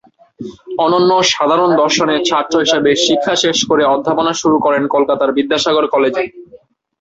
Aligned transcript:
অনন্য 0.79 1.11
সাধারণ 1.31 1.69
দর্শনের 1.81 2.19
ছাত্র 2.29 2.55
হিসাবে 2.59 2.91
শিক্ষা 3.05 3.33
শেষ 3.43 3.57
করে 3.69 3.83
অধ্যাপনা 3.85 4.31
শুরু 4.41 4.57
করেন 4.65 4.83
কলকাতার 4.95 5.29
বিদ্যাসাগর 5.37 5.85
কলেজে। 5.87 6.23